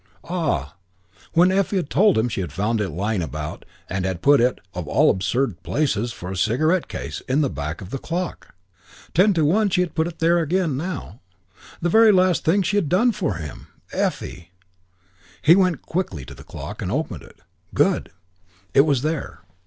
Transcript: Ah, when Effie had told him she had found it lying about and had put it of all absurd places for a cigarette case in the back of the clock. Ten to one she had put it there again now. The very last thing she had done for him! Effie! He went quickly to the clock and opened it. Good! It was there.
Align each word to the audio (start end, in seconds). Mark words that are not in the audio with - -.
Ah, 0.23 0.77
when 1.33 1.51
Effie 1.51 1.75
had 1.75 1.91
told 1.91 2.17
him 2.17 2.27
she 2.27 2.41
had 2.41 2.51
found 2.51 2.81
it 2.81 2.89
lying 2.89 3.21
about 3.21 3.65
and 3.87 4.03
had 4.03 4.23
put 4.23 4.41
it 4.41 4.57
of 4.73 4.87
all 4.87 5.11
absurd 5.11 5.61
places 5.61 6.11
for 6.11 6.31
a 6.31 6.35
cigarette 6.35 6.87
case 6.87 7.21
in 7.29 7.41
the 7.41 7.51
back 7.51 7.81
of 7.81 7.91
the 7.91 7.99
clock. 7.99 8.55
Ten 9.13 9.31
to 9.35 9.45
one 9.45 9.69
she 9.69 9.81
had 9.81 9.93
put 9.93 10.07
it 10.07 10.17
there 10.17 10.39
again 10.39 10.75
now. 10.75 11.19
The 11.83 11.89
very 11.89 12.11
last 12.11 12.43
thing 12.43 12.63
she 12.63 12.77
had 12.77 12.89
done 12.89 13.11
for 13.11 13.35
him! 13.35 13.67
Effie! 13.91 14.49
He 15.43 15.55
went 15.55 15.83
quickly 15.83 16.25
to 16.25 16.33
the 16.33 16.43
clock 16.43 16.81
and 16.81 16.91
opened 16.91 17.21
it. 17.21 17.37
Good! 17.75 18.09
It 18.73 18.81
was 18.87 19.03
there. 19.03 19.41